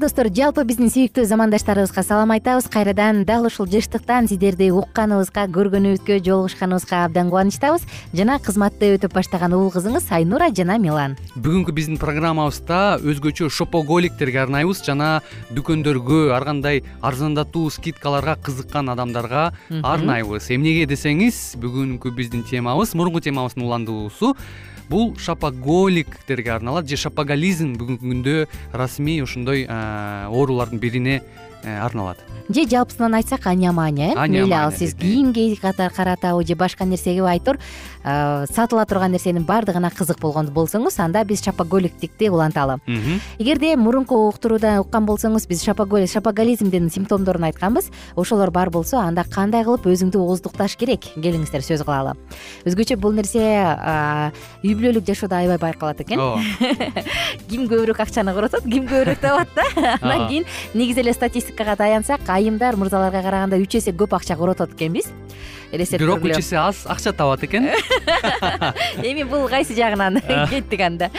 [0.00, 2.70] достор жалпы биздин сүйүктүү замандаштарыбызга салам айтабыз.
[2.72, 7.84] Кайрадан дал ушул жыштыктан сиздерди укканыбызга көргөнүбүзгө жолугушканыбызга абдан кубанычтабыз.
[8.16, 11.18] Жана кызматты өтөп баштаган уул кызыңыз айнура жана милан.
[11.36, 15.10] Бүгүнкү биздин программабызда өзгөчө шопоголиктерге арнайбыз жана
[15.52, 20.48] дүкөндөргө ар кандай арзандатуу скидкаларга кызыккан адамдарга арнайбыз.
[20.48, 24.32] Эмнеге десеңиз бүгүнкү биздин темабыз мурунку темабыздын уландуусу
[24.90, 28.34] бул шапоголиктерге арналат же шапоголизм бүгүнкү күндө
[28.74, 31.20] расмий ошондой оорулардын бирине
[31.62, 32.16] Э, арналат.
[32.48, 37.58] Же жалпысынан айтсак аниамания э мейли ал сиз кийимге каратабы же башка нерсегеби айтор
[38.02, 42.78] сатыла турган нерсенин баардыгына кызык болгон болсоңуз анда биз шапоголиктикти уланталы
[43.38, 49.86] эгерде мурунку уктурууда уккан болсоңуз биз шапоголизмдин симптомдорун айтканбыз ошолор бар болсо анда кандай кылып
[49.90, 51.10] өзүңдү ооздукташ керек?
[51.20, 52.16] Келиңиздер сөз кылалы.
[52.68, 53.42] Өзгөчө бул нерсе
[54.64, 56.20] үй бүлөлүк жашоодо аябай байкалат экен.
[57.50, 59.66] Ким көбүрөөк акчаны коротот ким көбүрөөк табат да.
[60.00, 65.10] Анан кийин негизи эле статистика таянсак айымдар мырзаларга караганда үч эсе көп акча коротот экенбиз
[65.72, 67.70] элестетип бирок үч аз акча табат экен.
[69.02, 70.20] Эми бул кайсы жагынан
[70.50, 71.10] кеттик анда.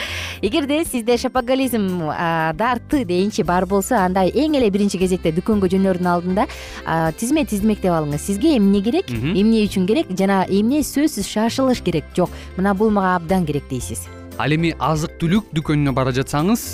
[0.42, 2.08] Эгерде сизде шапоголизм
[2.58, 6.48] дарты дейинчи бар болсо анда эң эле биринчи кезекте дүкөнгө жөнөөрдүн алдында
[7.18, 8.26] тизме тизмектеп алыңыз.
[8.30, 9.10] Сизге эмне керек?
[9.10, 10.10] Эмне үчүн керек?
[10.18, 12.10] Жана эмне сөзсүз шашылыш керек?
[12.16, 14.06] Жок мына бул мага абдан керек дейсиз
[14.42, 16.64] ал эми азык түлүк дүкөнүнө бара жатсаңыз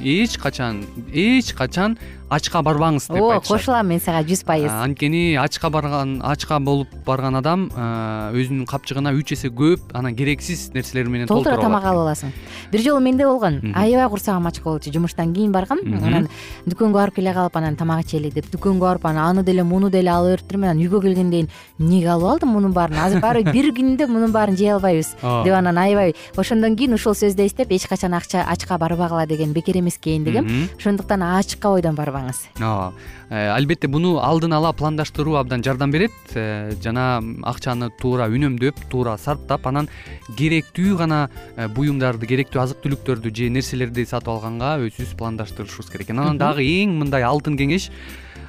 [0.00, 1.98] эч качан эч качан
[2.30, 4.70] ачка барбаңыз деп ооба кошулам мен сага жүз пайыз.
[4.70, 11.10] Анткени ачка барган ачка болуп барган адам өзүнүн капчыгына үч эсе көп анан керексиз нерселер
[11.10, 12.30] менен толтура тамак алып аласың.
[12.70, 13.74] Бир жолу менде болгон.
[13.74, 14.92] Аябай курсагым ачка болчу.
[14.94, 16.28] Жумуштан кийин баргам анан
[16.70, 20.10] дүкөнгө барып келе калып анан тамак ичели деп дүкөнгө барып анан аны деле муну деле
[20.14, 21.50] ала бериптирмин анан үйгө келгенден кийин
[21.80, 22.98] эмнеге алып алдым мунун баарын?
[22.98, 27.46] Азыр барыбыр бир күндө мунун баарын жей албайбыз деп анан аябай ошондон кийин ушул сөздү
[27.46, 32.46] эстеп эч качан ачка барбагыла деген бекер эмес экен дегем ошондуктан ачык ойдон барбаңыз.
[32.60, 32.92] Ооба
[33.30, 36.12] э, албетте буну алдын ала пландаштыруу абдан жардам берет.
[36.34, 39.88] Э, жана акчаны туура үнөмдөп туура сарптап анан
[40.36, 46.38] керектүү гана э, буюмдарды керектүү азык түлүктөрдү же нерселерди сатып алганга өзүбүз пландаштырышыбыз керек анан
[46.38, 47.90] дагы эң мындай алтын кеңеш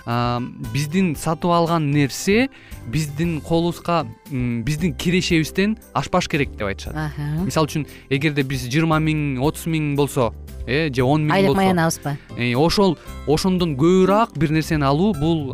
[0.06, 2.50] биздин сатып алган нерсе
[2.92, 6.96] биздин колубузга биздин кирешебизден ашпаш керек деп айтышат.
[7.46, 10.32] Мисалы үчүн эгерде биз жыйырма миң отуз миң болсо
[10.66, 12.18] э же он миң айлык маянабызбы?
[12.38, 15.54] э, ошол ошондон көбүрөөк бир нерсени алуу бул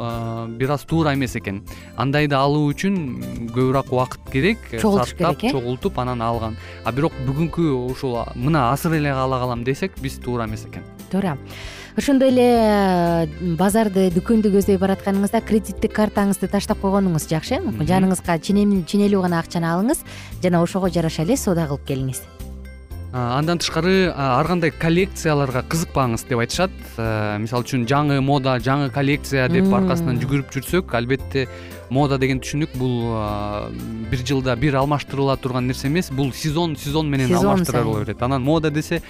[0.58, 1.64] бир аз туура эмес экен.
[1.98, 5.52] Андайды алуу үчүн көбүрөөк убакыт керек чогултуш керек э?
[5.52, 6.58] чогултуп анан алган.
[6.86, 10.84] А бирок бүгүнкү ушул мына азыр эле ала калам десек биз туура эмес экен.
[11.12, 11.38] Туура
[11.98, 13.28] ошондой эле э,
[13.58, 17.58] базарды дүкөндү көздөй баратканыңызда кредиттик картаңызды таштап койгонуңуз жакшы
[17.90, 20.04] жаныңызга ченелүү гана акчаны алыңыз
[20.44, 22.22] жана ошого жараша эле соода кылып келиңиз.
[23.18, 26.74] Андан тышкары ар кандай коллекцияларга кызыкпаңыз деп айтышат.
[27.42, 31.48] Мисалы үчүн жаңы мода жаңы коллекция деп аркасынан жүгүрүп жүрсөк албетте
[31.90, 33.16] мода деген түшүнүк бул
[34.12, 38.22] бир жылда бир алмаштырыла турган нерсе эмес бул сезон сезон менен алмаштырыла берет.
[38.22, 39.02] Анан мода десе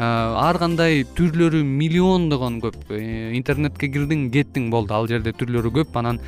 [0.00, 4.94] ар кандай түрлөрү миллиондогон көп э, интернетке кирдиң кеттиң болду.
[4.96, 5.96] Ал жерде түрлөрү көп.
[6.00, 6.20] Анан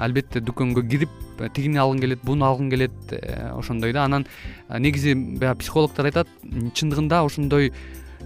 [0.00, 1.12] албетте дүкөнгө кирип
[1.52, 4.06] тигини алгың келет буну алгың келет э, ошондой да.
[4.08, 4.24] Анан
[4.70, 6.30] негизи баягы психологдор айтат
[6.72, 7.72] чындыгында ошондой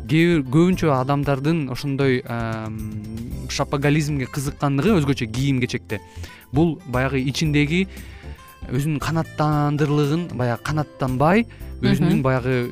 [0.07, 2.21] кээ бир көбүнчө адамдардын ошондой
[3.51, 5.99] шапоголизмге кызыккандыгы өзгөчө кийим кечекте.
[6.53, 7.89] Бул баягы ичиндеги
[8.69, 11.49] өзүнүн канааттандырлыгын баягы канааттанбай
[11.83, 12.69] өзүнүн баягы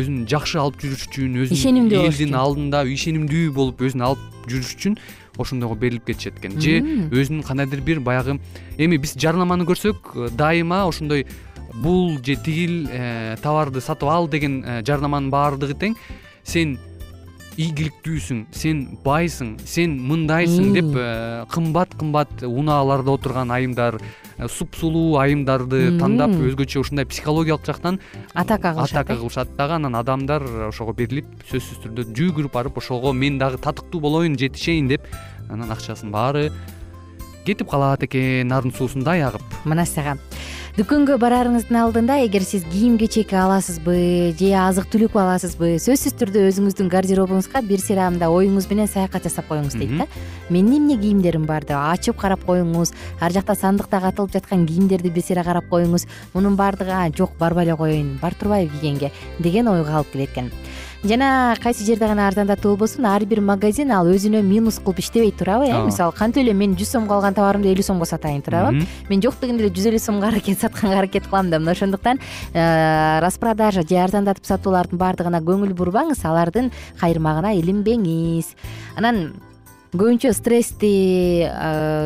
[0.00, 4.98] өзүн жакшы алып жүрүш үчүн өзүн ишенимдүү элдин алдында ишенимдүү болуп өзүн алып жүрүш үчүн
[5.38, 6.60] ошондойго берилип кетишет экен.
[6.62, 6.78] Же
[7.10, 8.38] өзүнүн кандайдыр бир баягы
[8.78, 11.26] эми биз жарнаманы көрсөк дайыма ошондой
[11.74, 15.96] бул же тигил э, товарды сатып ал деген э, жарнаманын баардыгы тең.
[16.44, 16.78] Сен
[17.54, 20.90] ийгиликтүүсүң сен байсың сен мындайсың деп
[21.54, 24.00] кымбат кымбат унааларда отурган айымдар
[24.50, 28.00] супсулуу айымдарды тандап өзгөчө ушундай психологиялык жактан
[28.34, 29.56] атака кылышат атака кылышат.
[29.56, 34.88] Дагы анан адамдар ошого берилип сөзсүз түрдө жүгүрүп барып ошого мен дагы татыктуу болоюн жетишейин
[34.90, 35.06] деп
[35.48, 36.50] анан акчасынын баары
[37.46, 39.44] кетип калат экен нарын суусундай агып.
[39.64, 40.18] Мына сага
[40.74, 46.88] дүкөнгө барарыңыздын алдында эгер сиз кийим кечек аласызбы же азык түлүк аласызбы сөзсүз түрдө өзүңүздүн
[46.90, 50.08] гардеробуңузга бир сыйра мындай оюңуз менен саякат жасап коюңуз дейт да.
[50.50, 52.90] Менин эмне кийимдерим бар деп ачып карап коюңуз
[53.22, 56.08] ар жакта сандыкта катылып жаткан кийимдерди бир сыйра карап коюңуз.
[56.34, 60.50] Мунун баардыгы жок барбай эле коеюн бар турбайбы кийгенге деген ойго алып келет экен
[61.04, 65.68] жана кайсы жерде гана арзандатуу болбосун ар бир магазин ал өзүнө минус кылып иштебейт туурабы
[65.68, 65.84] э?
[65.84, 69.66] Мисалы кантип эле мен жүз сомго алган товарымды элүү сомго сатайын туурабы мен жок дегенде
[69.66, 71.58] эле жүз элүү сомго аракет сатканга аракет кылам да.
[71.58, 72.20] Мына ошондуктан
[72.54, 78.54] э, распродажа же арзандатып сатуулардын баардыгына көңүл бурбаңыз алардын кайырмагына илинбеңиз
[78.96, 79.34] анан
[79.94, 80.88] көбүнчө стрессти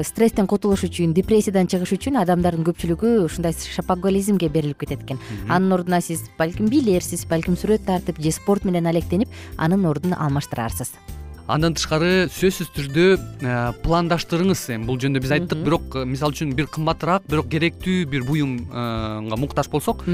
[0.04, 6.02] стресстен кутулуш үчүн депрессиядан чыгыш үчүн адамдардын көпчүлүгү ушундай шапоголизмге берилип кетет экен анын ордуна
[6.04, 10.92] сиз балким бийлерсиз балким сүрөт тартып же спорт менен алектенип анын ордун алмаштырарсыз
[11.48, 14.84] андан тышкары сөзсүз түрдө э, пландаштырыңыз эми.
[14.88, 19.70] Бул жөнүндө биз айттык бирок э, мисалы үчүн бир кымбатыраак бирок керектүү бир буюмга муктаж
[19.72, 20.04] болсок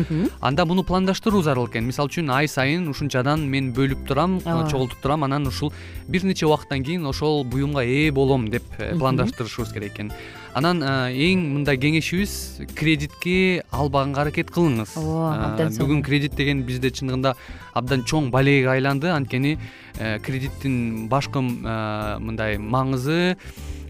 [0.40, 1.88] анда муну пландаштыруу зарыл экен.
[1.90, 5.74] Мисалы үчүн ай сайын ушунчадан мен бөлүп турам э, чогултуп турам анан ушул
[6.06, 10.12] бир нече убакыттан кийин ошол буюмга ээ болом деп пландаштырышыбыз керек экен.
[10.54, 14.94] Анан эң мындай кеңешибиз кредитке албаганга аракет кылыңыз.
[15.02, 17.34] Ооба абдан бүгүн кредит деген бизде чындыгында
[17.74, 19.10] абдан чоң балейге айланды.
[19.10, 23.36] Анткени Э, кредиттин башкы э, мындай маңызы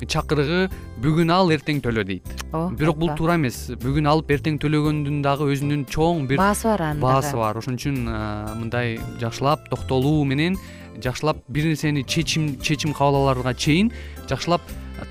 [0.04, 0.68] чакырыгы
[1.00, 2.28] бүгүн ал эртең төлө дейт.
[2.76, 3.70] Бирок бул туура эмес.
[3.80, 7.60] Бүгүн алып эртең төлөгөндүн дагы өзүнүн чоң бир баасы бар анын баасы бар.
[7.60, 8.18] Ошон үчүн э,
[8.60, 10.58] мындай жакшылап токтолуу менен
[11.00, 13.92] жакшылап бир нерсени чечим чечим кабыл аларга чейин
[14.28, 14.62] жакшылап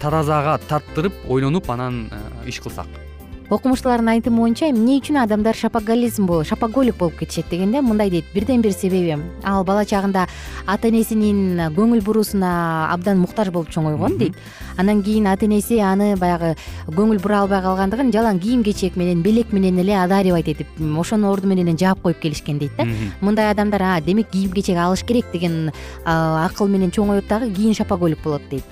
[0.01, 2.05] таразага тарттырып ойлонуп анан
[2.47, 3.02] иш кылсак
[3.49, 8.25] окумуштуулардын айтымы боюнча эмне үчүн адамдар шапоголизм шапоголик болуп кетишет дегенде мындай дейт.
[8.33, 9.17] Бирден бир себеби.
[9.43, 10.27] Ал бала чагында
[10.65, 14.35] ата энесинин көңүл буруусуна абдан муктаж болуп чоңойгон дейт
[14.77, 16.55] анан кийин ата энеси аны баягы
[16.87, 20.67] көңүл бура албай калгандыгын жалаң кийим кечек менен белек менен эле одаривать этип
[20.99, 22.85] ошонун орду менен эле жаап коюп келишкен дейт да.
[23.21, 25.71] Мындай адамдар а демек кийим кечек алыш керек деген
[26.05, 28.63] акыл менен чоңоет дагы кийин шапоголик болот дейт.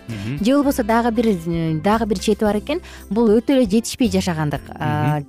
[0.42, 4.62] Же болбосо дагы бир дагы бир чети бар экен бул өтө эле жетишпей жашагандык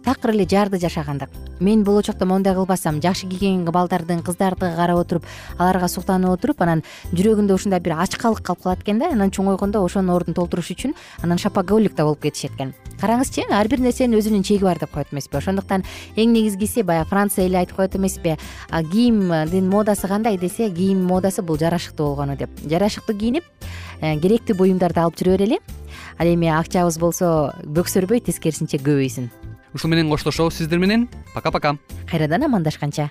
[0.04, 1.30] такыр эле жарды жашагандык.
[1.60, 5.24] Мен болочокто моундай кылбасам жакшы кийген балдардын кыздарды карап отуруп
[5.58, 6.82] аларга суктанып отуруп анан
[7.12, 11.38] жүрөгүндө ушундай бир ачкалык калып калат экен да анан чоңойгондо ошонун ордун толтуруш үчүн анан
[11.38, 12.74] шапоголик да болуп кетишет экен.
[13.00, 15.82] Караңызчы ар бир нерсенин өзүнүн чеги бар деп коет эмеспи ошондуктан
[16.14, 18.36] эң негизгиси баягы франция эли айтып коет эмеспи
[18.70, 22.50] кийимдин модасы кандай десе кийим модасы бул жарашыктуу болгону деп.
[22.62, 23.44] Жарашыктуу кийинип
[24.00, 25.58] э, керектүү буюмдарды алып жүрө берели
[26.18, 29.30] ал эми акчабыз болсо бөксөрбөй тескерисинче көбөйсүн.
[29.74, 31.08] Ушун менен коштошобуз сиздер менен.
[31.34, 31.76] Пока пока
[32.10, 33.10] кайрадан амандашканча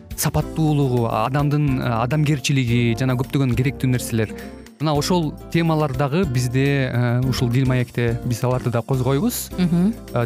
[0.17, 4.33] сапаттуулугу адамдын э, адамгерчилиги жана көптөгөн керектүү нерселер.
[4.81, 9.49] Мына ошол темалар дагы бизде э, ушул дил маекте биз аларды да козгойбуз.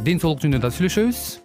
[0.02, 1.45] Ден соолук жөнүндө да сүйлөшөбүз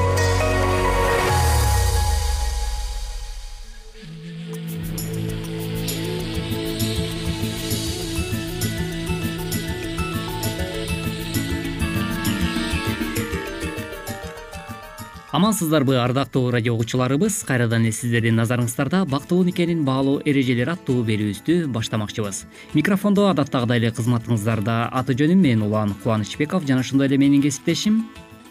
[15.31, 22.43] амансыздарбы ардактуу радио угуучуларыбыз кайрадан эле сиздердин назарыңыздарда бактылуу никенин баалуу эрежелери аттуу берүүбүздү баштамакчыбыз.
[22.73, 28.03] Микрофондо адаттагыдай эле кызматыңыздарда аты жөнүм мен улан кубанычбеков жана ошондой эле менин кесиптешим.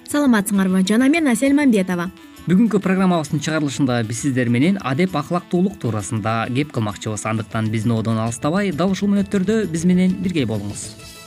[0.09, 2.09] Саламатсыңарбы жана мен асель мамбетова.
[2.49, 7.29] Бүгүнкү программабыздын чыгарылышында биз сиздер менен адеп ахлактуулук туурасында кеп кылмакчыбыз.
[7.29, 11.20] Андыктан биздин одон алыстабай дал ушул мүнөттөрдө биз менен бирге болуңуз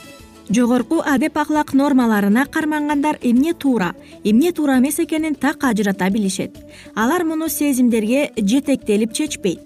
[0.48, 6.56] жогорку адеп аклак нормаларына кармангандар эмне туура эмне туура эмес экенин так ажырата билишет.
[6.94, 9.60] Алар муну сезимдерге жетектелип чечпейт.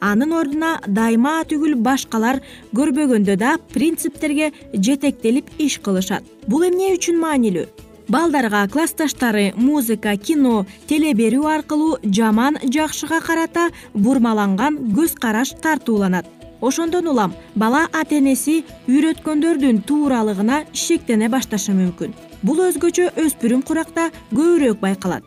[0.00, 2.42] Анын ордуна дайыма түгүл башкалар
[2.74, 6.24] көрбөгөндө да принциптерге жетектелип иш кылышат.
[6.46, 7.66] Бул эмне үчүн маанилүү?
[8.08, 16.26] Балдарга классташтары музыка кино теле берүү аркылуу жаман жакшыга карата бурмаланган көз караш тартууланат
[16.62, 22.14] ошондон улам бала ата энеси үйрөткөндөрдүн тууралыгына шектене башташы мүмкүн.
[22.42, 25.26] Бул өзгөчө өспүрүм куракта көбүрөөк байкалат.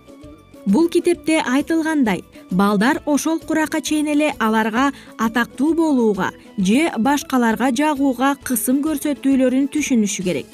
[0.65, 8.81] Бул китепте айтылгандай балдар ошол куракка чейин эле аларга атактуу болууга же башкаларга жагууга кысым
[8.87, 10.47] көрсөтүүлөрүн түшүнүшү керек.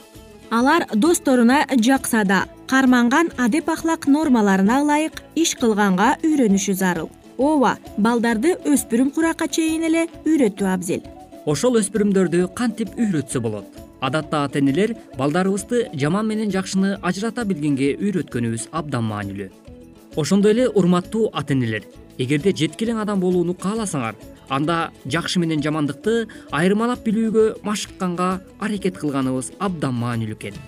[0.52, 7.10] Алар досторуна жакса да карманган адеп ахлак нормаларына ылайык иш кылганга үйрөнүшү зарыл
[7.42, 11.02] ооба балдарды өспүрүм куракка чейин эле үйрөтүү абзел.
[11.50, 13.66] Ошол өспүрүмдөрдү кантип үйрөтсө болот?
[14.02, 19.50] Адатта ата энелер балдарыбызды жаман менен жакшыны ажырата билгенге үйрөткөнүбүз абдан маанилүү.
[20.22, 24.20] Ошондой эле урматтуу ата энелер эгерде жеткилең адам болууну кааласаңар
[24.50, 28.30] анда жакшы менен жамандыкты айырмалап билүүгө машыкканга
[28.60, 30.62] аракет кылганыбыз абдан маанилүү экен.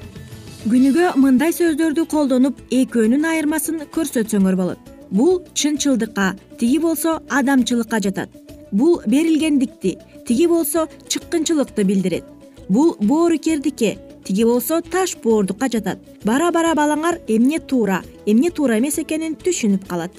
[0.64, 8.30] Күнүгө мындай сөздөрдү колдонуп экөөнүн айырмасын көрсөтсөңөр болот бул чынчылдыкка тиги болсо адамчылыкка жатат.
[8.72, 12.26] Бул берилгендикти тиги болсо чыккынчылыкты билдирет.
[12.68, 16.00] Бул боорукердикке тиги болсо таш боордукка жатат.
[16.26, 20.12] Бара бара балаңар эмне туура эмне туура эмес экенин түшүнүп калат.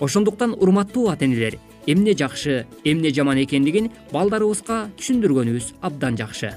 [0.00, 6.52] Ошондуктан урматтуу ата энелер эмне жакшы эмне жаман экендигин балдарыбызга түшүндүргөнүбүз абдан жакшы.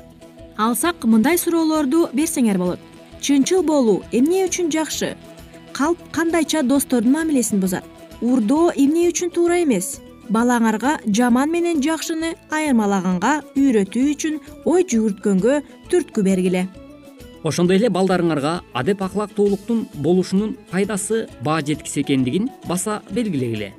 [0.58, 2.80] Алсак мындай суроолорду берсеңер болот.
[3.22, 5.16] Чынчыл болуу эмне үчүн жакшы
[5.76, 7.84] калп кандайча достордун мамилесин бузат.
[8.22, 10.00] Урдоо эмне үчүн туура эмес?
[10.32, 15.60] Балаңарга жаман менен жакшыны айырмалаганга үйрөтүү үчүн ой жүгүрткөнгө
[15.92, 16.64] түрткү бергиле.
[17.44, 23.74] Ошондой эле балдарыңарга адеп акылактуулуктун болушунун пайдасы баа жеткис экендигин баса белгилегиле.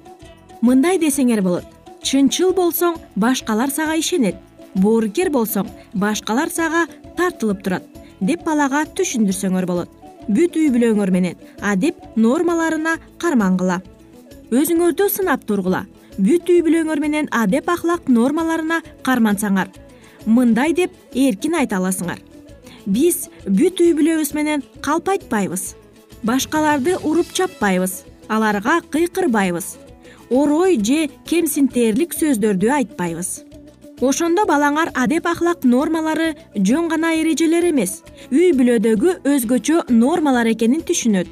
[0.60, 1.64] Мындай десеңер болот.
[2.02, 4.36] Чынчыл болсоң башкалар сага ишенет.
[4.74, 6.86] Боорукер болсоң башкалар сага
[7.16, 7.88] тартылып турат
[8.20, 13.80] деп балага түшүндүрсөңөр болот бүт үй бүлөңөр менен адеп нормаларына кармангыла
[14.50, 15.86] өзүңөрдү сынап тургула
[16.18, 19.70] бүт үй бүлөңөр менен адеп аклак нормаларына кармансаңар
[20.26, 22.18] мындай деп эркин айта аласыңар.
[22.86, 25.74] Биз бүт үй бүлөбүз менен калп айтпайбыз
[26.26, 28.04] башкаларды уруп чаппайбыз.
[28.28, 29.76] Аларга кыйкырбайбыз.
[30.30, 33.45] Орой же кемсинтээрлик сөздөрдү айтпайбыз
[34.00, 38.02] ошондо балаңар адеп аклак нормалары жөн гана эрежелер эмес.
[38.30, 41.28] Үй бүлөдөгү өзгөчө нормалар экенин түшүнөт.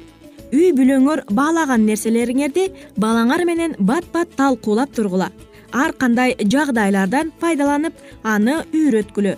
[0.53, 5.29] Үй бүлөңөр баалаган нерселериңерди балаңар менен бат бат талкуулап тургула.
[5.71, 7.93] Ар кандай жагдайлардан пайдаланып
[8.23, 9.37] аны үйрөткүлө.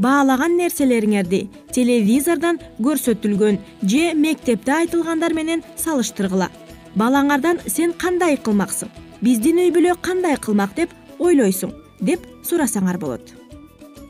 [0.00, 6.50] Баалаган нерселериңерди телевизордон көрсөтүлгөн же мектепте айтылгандар менен салыштыргыла.
[6.96, 8.88] Балаңардан сен кандай кылмаксың?
[9.20, 13.34] Биздин үй бүлө кандай кылмак деп ойлойсуң деп сурасаңар болот.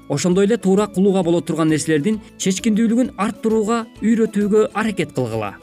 [0.09, 5.55] Ошондой эле туура кылууга боло турган нерселердин чечкиндүүлүгүн арттырууга үйрөтүүгө аракет кылгыла.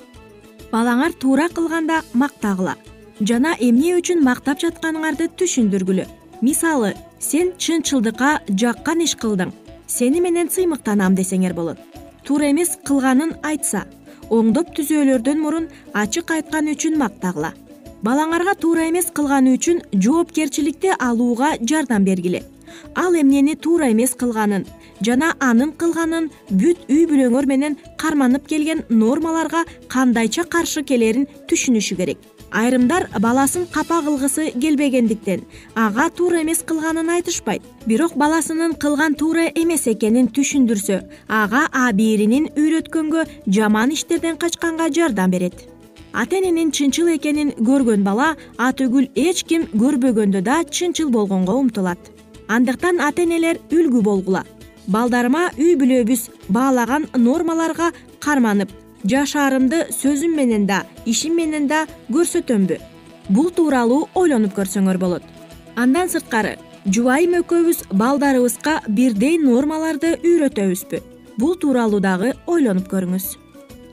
[0.71, 2.77] Балаңар туура кылганда мактагыла.
[3.19, 6.07] Жана эмне үчүн мактап жатканыңарды түшүндүргүлө.
[6.41, 9.51] Мисалы сен чынчылдыкка жаккан иш кылдың.
[9.87, 11.77] Сени менен сыймыктанам десеңер болот.
[12.23, 13.85] Туура эмес кылганын айтса.
[14.29, 17.53] Оңдоп түзөөлөрдөн мурун ачык айткан үчүн мактагыла
[18.03, 22.43] балаңарга туура эмес кылганы үчүн жоопкерчиликти алууга жардам бергиле.
[22.95, 24.65] Ал эмнени туура эмес кылганын
[25.01, 32.17] жана анын кылганын бүт үй бүлөңөр менен карманып келген нормаларга кандайча каршы келерин түшүнүшү керек.
[32.51, 35.41] Айрымдар баласын капа кылгысы келбегендиктен
[35.75, 37.61] ага туура эмес кылганын айтышпайт.
[37.85, 45.76] Бирок баласынын кылган туура эмес экенин түшүндүрсө ага абийиринин үйрөткөнгө жаман иштерден качканга жардам берет
[46.17, 48.31] ата эненин чынчыл экенин көргөн бала
[48.67, 51.99] атүгүл эч ким көрбөгөндө да чынчыл болгонго умтулат.
[52.47, 54.41] Андыктан ата энелер үлгү болгула.
[54.87, 58.73] Балдарыма үй бүлөбүз баалаган нормаларга карманып
[59.05, 62.79] жашаарымды сөзүм менен да ишим менен да көрсөтөмбү.
[63.29, 65.23] Бул тууралуу ойлонуп көрсөңөр болот.
[65.75, 66.57] Андан сырткары
[66.89, 71.03] жубайым экөөбүз балдарыбызга бирдей нормаларды үйрөтөбүзбү.
[71.37, 73.35] Бул тууралуу дагы ойлонуп көрүңүз.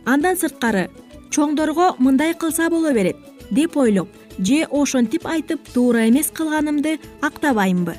[0.07, 0.89] Андан сырткары
[1.35, 3.17] чоңдорго мындай кылса боло берет
[3.51, 7.97] деп ойлоп же ошентип айтып туура эмес кылганымды актабаймынбы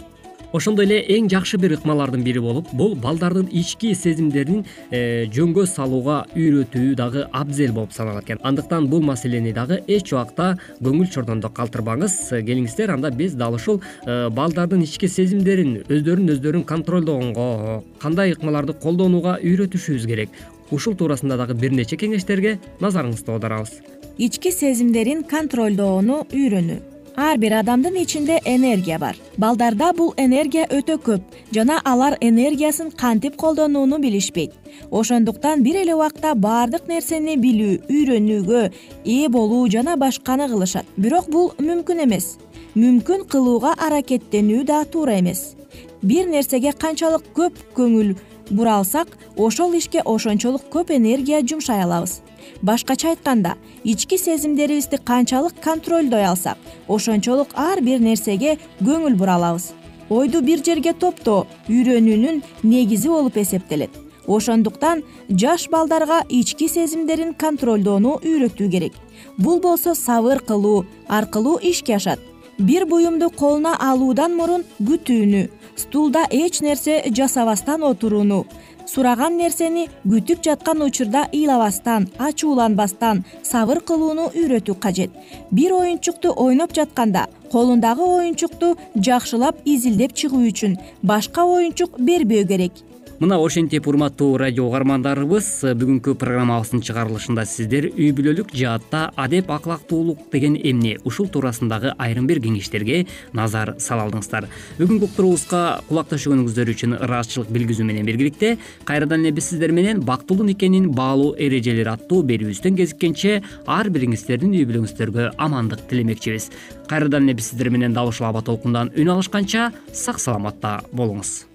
[0.55, 6.21] ошондой эле эң жакшы бир ыкмалардын бири болуп бул балдардын ички сезимдерин э, жөнгө салууга
[6.35, 8.39] үйрөтүү дагы абзел болуп саналат экен.
[8.43, 12.17] Андыктан бул маселени дагы эч убакта көңүл чордондо калтырбаңыз.
[12.47, 19.39] Келиңиздер анда биз дал ушул э, балдардын ички сезимдерин өздөрүн өздөрүн контролдогонго кандай ыкмаларды колдонууга
[19.43, 23.81] үйрөтүшүбүз керек ушул туурасында дагы бир нече кеңештерге назарыңызды оодарабыз
[24.17, 26.81] ички сезимдерин контролдоону үйрөнүү.
[27.15, 29.15] Ар бир адамдын ичинде энергия бар.
[29.37, 34.51] Балдарда бул энергия өтө көп жана алар энергиясын кантип колдонууну билишпейт.
[34.91, 38.63] Ошондуктан бир эле убакта баардык нерсени билүү үйрөнүүгө
[39.05, 40.85] ээ болуу жана башканы кылышат.
[40.97, 42.35] Бирок бул мүмкүн эмес.
[42.75, 45.55] Мүмкүн кылууга аракеттенүү да туура эмес.
[46.03, 48.15] Бир нерсеге канчалык көп көңүл
[48.49, 52.21] буралсак ошол ишке ошончолук көп энергия жумшай алабыз.
[52.61, 59.73] Башкача айтканда ички сезимдерибизди канчалык контролдой алсак ошончолук ар бир нерсеге көңүл бура алабыз.
[60.09, 63.89] Ойду бир жерге топтоо үйрөнүүнүн негизи болуп эсептелет.
[64.27, 68.93] Ошондуктан жаш балдарга ички сезимдерин контролдоону үйрөтүү керек.
[69.37, 72.19] Бул болсо сабыр кылуу аркылуу ишке ашат.
[72.57, 78.45] Бир буюмду колуна алуудан мурун күтүүнү стулда эч нерсе жасабастан отурууну.
[78.85, 85.11] Сураган нерсени күтүп жаткан учурда ыйлабастан ачууланбастан сабыр кылууну үйрөтүү кажет.
[85.51, 92.73] Бир оюнчукту ойноп жатканда колундагы оюнчукту жакшылап изилдеп чыгуу үчүн башка оюнчук бербөө керек
[93.19, 95.47] мына ошентип урматтуу радио угармандарыбыз
[95.79, 102.41] бүгүнкү программабыздын чыгарылышында сиздер үй бүлөлүк жаатта адеп аклактуулук деген эмне ушул туурасындагы айрым бир
[102.43, 104.49] кеңештерге назар сала алдыңыздар
[104.81, 110.49] бүгүнкү уктуруубузга кулак төшөгөнүңүздөр үчүн ыраазычылык билгизүү менен биргеликте кайрадан эле биз сиздер менен бактылуу
[110.51, 116.51] никенин баалуу эрежелери аттуу берүүбүздөн кезиккенче ар бириңиздердин үй бүлөңүздөргө амандык тилемекчибиз.
[116.91, 121.54] Кайрадан эле биз сиздер менен дал ушул аба толкундан үн алышканча сак саламатта болуңуз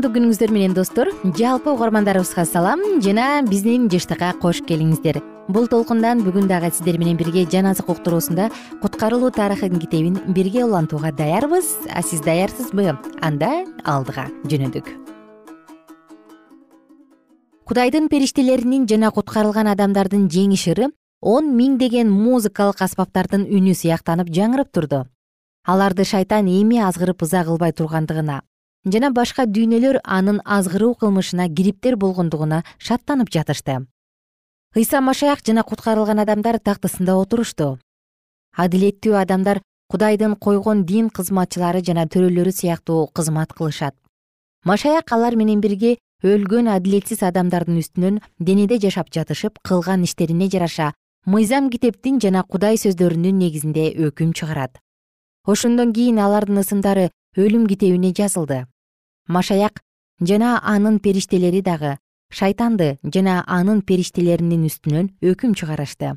[0.00, 1.10] кутмандуу күнүңүздөр менен достор.
[1.36, 5.20] Жалпы угармандарыбызга салам жана биздин жыштыкка кош келиңиздер.
[5.48, 8.48] Бул толкундан бүгүн дагы сиздер менен бирге жан азык уктуруусунда
[8.80, 11.66] куткарылуу тарыхын китебин бирге улантууга даярбыз.
[11.92, 12.96] А сиз даярсызбы?
[13.20, 14.88] Анда алдыга жөнөдүк.
[17.68, 25.04] Кудайдын периштелеринин жана куткарылган адамдардын жеңиш ыры он миңдеген музыкалык аспаптардын үнү сыяктанып жаңырып турду.
[25.66, 28.40] Аларды шайтан эми азгырып ыза кылбай тургандыгына
[28.84, 33.86] жана башка дүйнөлөр анын азгыруу кылмышына кириптер болгондугуна шаттанып жатышты.
[34.74, 37.78] Ыйса машаяк жана куткарылган адамдар тактысында отурушту
[38.56, 43.94] адилеттүү адамдар кудайдын койгон дин кызматчылары жана төрөлөрү сыяктуу кызмат кылышат.
[44.64, 50.92] Машаяк алар менен бирге өлгөн адилетсиз адамдардын үстүнөн денеде жашап жатышып кылган иштерине жараша
[51.26, 54.78] мыйзам китептин жана кудай сөздөрүнүн негизинде өкүм чыгарат.
[55.46, 58.66] Ошондон кийин алардын ысымдары өлүм китебине жазылды.
[59.28, 59.82] Машаяк
[60.20, 61.96] жана анын периштелери дагы
[62.34, 66.16] шайтанды жана анын периштелеринин үстүнөн өкүм чыгарышты.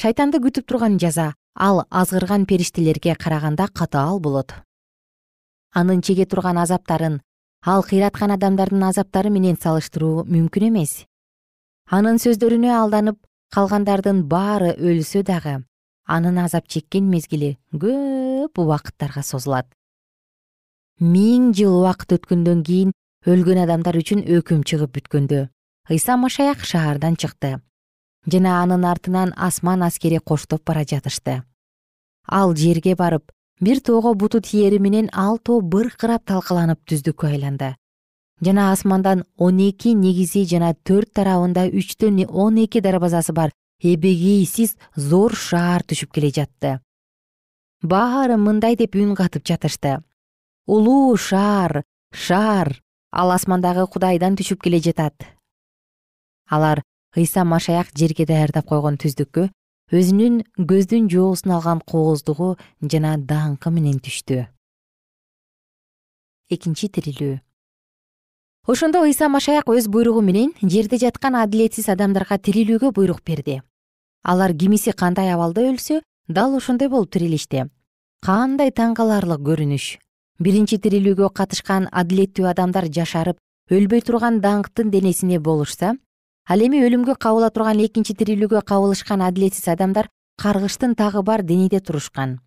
[0.00, 4.54] Шайтанды күтүп турган жаза ал азгырган периштелерге караганда катаал болот.
[5.74, 7.20] Анын чеге турган азаптарын
[7.64, 11.04] ал кыйраткан адамдардын азаптары менен салыштыруу мүмкүн эмес.
[11.90, 13.18] Анын сөздөрүнө алданып
[13.52, 15.58] калгандардын баары өлсө дагы
[16.06, 19.68] анын азап чеккен мезгили көп убакыттарга созулат
[21.00, 22.90] миң жыл убакыт өткөндөн кийин
[23.24, 25.46] өлгөн адамдар үчүн өкүм чыгып бүткөндө
[25.90, 27.60] ыйса машаяк шаардан чыкты.
[28.30, 31.42] Жана анын артынан асман аскери коштоп бара жатышты.
[32.28, 37.76] Ал жерге барып бир тоого буту тиери менен ал тоо быркырап талкаланып түздүккө айланды.
[38.42, 45.34] Жана асмандан он эки негизи жана төрт тарабында үчтөн он эки дарбазасы бар эбегейсиз зор
[45.34, 46.80] шаар түшүп келе жатты.
[47.82, 50.02] Баары мындай деп үн катып жатышты
[50.70, 51.82] улуу шаар
[52.14, 52.68] шаар
[53.10, 55.16] ал асмандагы кудайдан түшүп келе жатат.
[56.46, 56.82] Алар
[57.18, 59.48] ыйса машаяк жерге даярдап койгон түздүккө
[59.90, 60.36] өзүнүн
[60.70, 62.52] көздүн жоосун алган кооздугу
[62.92, 64.44] жана даңкы менен түштү.
[66.54, 67.40] Экинчи тирилүү.
[68.70, 73.58] Ошондо ыйса машаяк өз буйругу менен жерде жаткан адилетсиз адамдарга тирилүүгө буйрук берди.
[74.22, 77.66] Алар кимиси кандай абалда өлсө дал ошондой болуп тирилишти.
[78.22, 79.88] Кандай таң каларлык көрүнүш
[80.40, 83.36] биринчи тирилүүгө катышкан адилеттүү адамдар жашарып
[83.76, 85.92] өлбөй турган даңктын денесине болушса
[86.48, 90.08] ал эми өлүмгө кабыла турган экинчи тирилүүгө кабылышкан адилетсиз адамдар
[90.40, 92.40] каргыштын тагы бар денеде турушкан.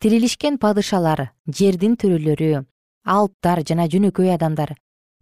[0.00, 2.64] Тирилишкен падышалар жердин төрөлөрү
[3.04, 4.72] алптар жана жөнөкөй адамдар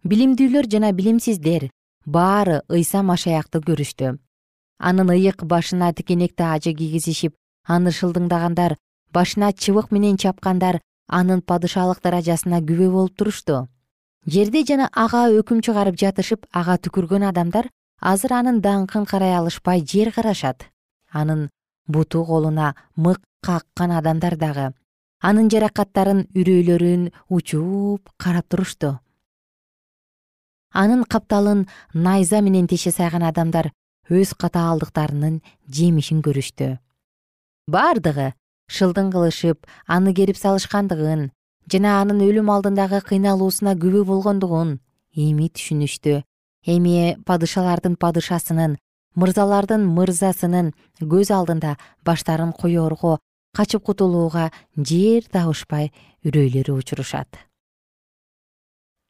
[0.07, 1.69] билимдүүлөр жана билимсиздер
[2.05, 4.17] баары ыйса машаякты көрүштү.
[4.79, 7.35] Анын ыйык башына тикенекти ажы кийгизишип
[7.67, 8.77] аны шылдыңдагандар
[9.11, 13.67] башына чыбык менен чапкандар анын падышалык даражасына күбө болуп турушту.
[14.25, 17.69] Жерде жана ага өкүм чыгарып жатышып ага түкүргөн адамдар
[18.01, 20.65] азыр анын даңкын карай алышпай жер карашат.
[21.11, 21.49] Анын
[21.87, 24.73] буту колуна мык каккан адамдар дагы
[25.25, 28.99] анын жаракаттарын үрөйлөрүн учуп карап турушту.
[30.71, 33.71] Анын капталын найза менен теше сайган адамдар
[34.09, 35.39] өз катаалдыктарынын
[35.77, 36.77] жемишин көрүштү.
[37.71, 38.33] Бардыгы
[38.71, 41.29] шылдың кылышып аны керип салышкандыгын
[41.71, 44.79] жана анын өлүм алдындагы кыйналуусуна күбө болгондугун
[45.15, 46.21] эми түшүнүштү.
[46.65, 48.77] Эми падышалардын падышасынын
[49.15, 51.75] мырзалардын мырзасынын көз алдында
[52.05, 53.17] баштарын коерго
[53.55, 55.91] качып кутулууга жер табышпай
[56.25, 57.29] үрөйлөрү учурушат.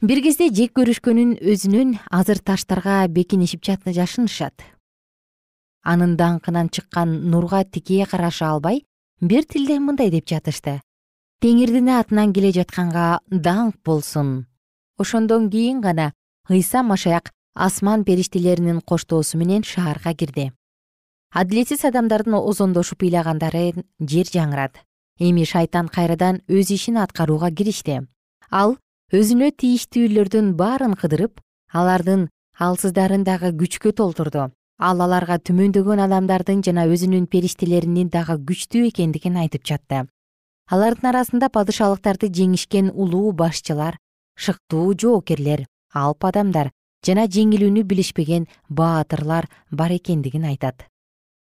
[0.06, 4.54] Бир кезде жек көрүшкөнүн өзүнөн азыр таштарга бекинишип жашынышат.
[5.82, 8.84] Анын даңкынан чыккан нурга тикей караша албай
[9.22, 10.82] бир тилден мындай деп жатышты.
[11.42, 14.46] Теңирдин атынан келе жатканга даңк болсун.
[14.98, 16.14] Ошондон кийин гана
[16.50, 20.52] ыйса машаяк асман периштелеринин коштоосу менен шаарга кирди.
[21.32, 24.84] Адилетсиз адамдардын озондошуп ыйлагандары жер жаңырат.
[25.20, 28.02] Эми шайтан кайрадан өз ишин аткарууга киришти.
[28.52, 28.78] Ал
[29.12, 31.40] өзүнө тийиштүүлөрдүн баарын кыдырып
[31.72, 39.38] алардын алсыздарын дагы күчкө толтурду ал аларга түмөндөгөн адамдардын жана өзүнүн периштелеринин дагы күчтүү экендигин
[39.40, 40.06] айтып жатты.
[40.70, 43.98] Алардын арасында падышалыктарды жеңишкен улуу башчылар
[44.36, 46.72] шыктуу жоокерлер алп адамдар
[47.06, 50.88] жана жеңилүүнү билишпеген баатырлар бар экендигин айтат.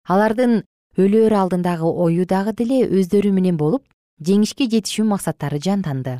[0.07, 0.63] Алардын
[0.97, 3.85] өлөөр алдындагы ою дагы деле өздөрү менен болуп
[4.19, 6.19] жеңишке жетишүү максаттары жанданды.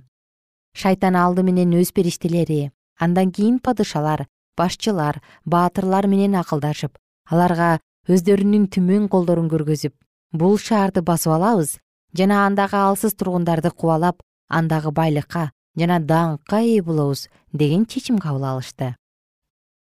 [0.73, 6.97] Шайтан алды менен өз периштелери андан кийин падышалар башчылар баатырлар менен акылдашып
[7.29, 9.93] аларга өздөрүнүн түмөн колдорун көргөзүп
[10.33, 11.77] бул шаарды басып алабыз
[12.17, 18.95] жана андагы алсыз тургундарды кубалап андагы байлыкка жана даңкка ээ болобуз деген чечим кабыл алышты.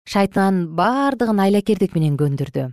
[0.07, 2.71] Шайтан бардыгын айлакердик менен көндүрдү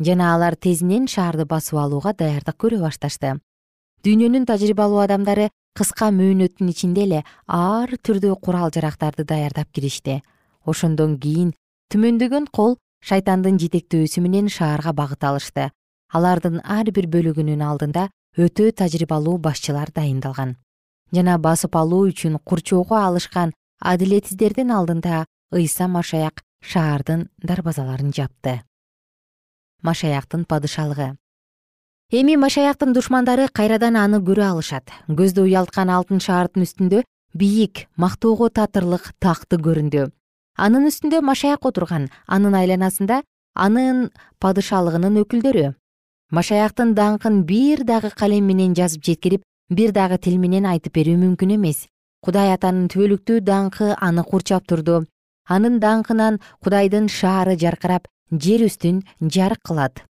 [0.00, 3.36] жана алар тезинен шаарды басып алууга даярдык көрө башташты.
[4.04, 10.22] Дүйнөнүн тажрыйбалуу адамдары кыска мөөнөттүн ичинде эле ар түрдүү курал жарактарды даярдап киришти
[10.66, 11.52] ошондон кийин
[11.92, 15.70] түмөндөгөн кол шайтандын жетектөөсү менен шаарга багыт алышты.
[16.12, 20.56] Алардын ар бир бөлүгүнүн алдында өтө тажрыйбалуу башчылар дайындалган.
[21.14, 28.60] Жана басып алуу үчүн курчоого алышкан адилетсиздердин алдында ыйса машаяк шаардын дарбазаларын жапты.
[29.82, 31.16] Машаяктын падышалыгы.
[32.10, 34.90] Эми машаяктын душмандары кайрадан аны көрө алышат.
[35.08, 40.10] Көздү уялткан алтын шаардын үстүндө бийик мактоого татырлык такты көрүндү
[40.56, 42.08] анын үстүндө машаяк отурган.
[42.26, 43.22] Анын айланасында
[43.54, 44.10] анын
[44.40, 45.74] падышалыгынын өкүлдөрү.
[46.30, 51.56] Машаяктын даңкын бир дагы калем менен жазып жеткирип бир дагы тил менен айтып берүү мүмкүн
[51.56, 51.86] эмес.
[52.22, 55.04] Кудай атанын түбөлүктүү даңкы аны курчап турду.
[55.48, 60.04] Анын даңкынан кудайдын шаары жаркырап жер үстүн жарык кылат.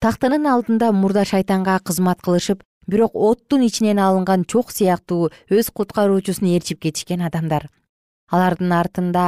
[0.00, 6.80] Тактынын алдында мурда шайтанга кызмат кылышып бирок оттун ичинен алынган чок сыяктуу өз куткаруучусун ээрчип
[6.80, 7.68] кетишкен адамдар.
[8.30, 9.24] Алардын артында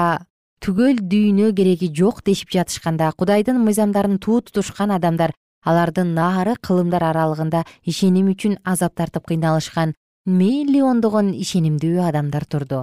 [0.61, 5.33] түгөл дүйнө кереги жок дешип жатышканда кудайдын мыйзамдарын туу тутушкан адамдар
[5.65, 9.95] алардын наары кылымдар аралыгында ишеним үчүн азап тартып кыйналышкан
[10.27, 12.81] миллиондогон ишенимдүү адамдар турду.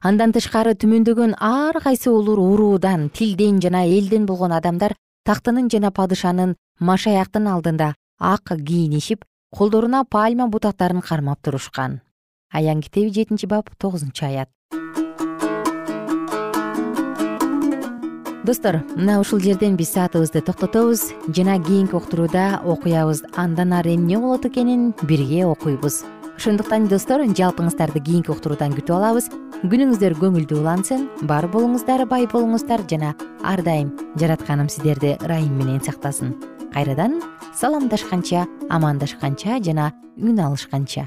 [0.00, 4.94] Андан тышкары түмөндөгөн ар кайсы улур уруудан тилден жана элден болгон адамдар
[5.28, 12.00] тактынын жана падышанын машаяктын алдында ак кийинишип колдоруна пальма бутактарын кармап турушкан.
[12.50, 14.48] Аян китеби жетинчи бап тогузунчу аят
[18.50, 23.22] достор мына ушул жерден биз саатыбызды токтотобуз жана кийинки уктурууда окуябыз.
[23.36, 26.02] Андан ары эмне болот экенин бирге окуйбуз.
[26.36, 29.28] Ошондуктан достор жалпыңыздарды кийинки уктуруудан күтүп алабыз.
[29.62, 36.34] Күнүңүздөр көңүлдүү улансын бар болуңуздар бай болуңуздар жана ар дайым жаратканым сиздерди ырайым менен сактасын.
[36.74, 37.20] Кайрадан
[37.54, 41.06] саламдашканча амандашканча жана үн алышканча